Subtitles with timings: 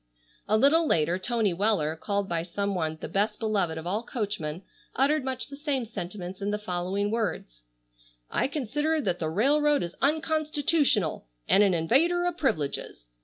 [0.47, 4.63] A little later Tony Weller, called by some one "the best beloved of all coachmen,"
[4.95, 7.61] uttered much the same sentiments in the following words:
[8.31, 13.09] "I consider that the railroad is unconstitutional and an invader o' privileges.